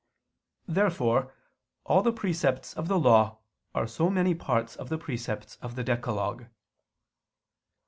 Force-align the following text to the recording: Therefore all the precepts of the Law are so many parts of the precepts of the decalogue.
Therefore 0.67 1.31
all 1.83 2.01
the 2.01 2.11
precepts 2.11 2.73
of 2.73 2.87
the 2.87 2.97
Law 2.97 3.37
are 3.75 3.85
so 3.85 4.09
many 4.09 4.33
parts 4.33 4.75
of 4.75 4.89
the 4.89 4.97
precepts 4.97 5.59
of 5.61 5.75
the 5.75 5.83
decalogue. 5.83 6.45